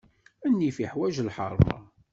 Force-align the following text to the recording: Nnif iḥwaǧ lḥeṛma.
Nnif 0.51 0.77
iḥwaǧ 0.85 1.15
lḥeṛma. 1.27 1.77